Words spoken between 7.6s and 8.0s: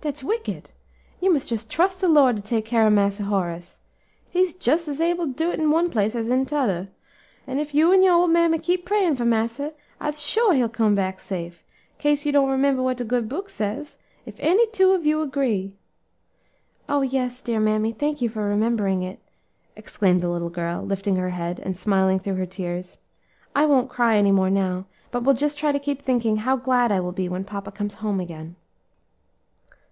you